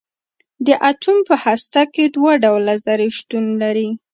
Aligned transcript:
د 0.65 0.67
اټوم 0.89 1.17
په 1.29 1.35
هسته 1.45 1.81
کې 1.93 2.03
دوه 2.15 2.33
ډوله 2.43 2.73
ذرې 2.85 3.09
شتون 3.17 3.45
لري. 3.61 3.89